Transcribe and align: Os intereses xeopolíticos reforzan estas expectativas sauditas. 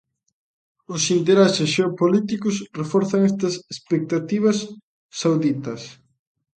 Os 0.95 1.03
intereses 1.17 1.67
xeopolíticos 1.75 2.55
reforzan 2.81 3.21
estas 3.29 3.53
expectativas 3.73 4.57
sauditas. 5.19 5.81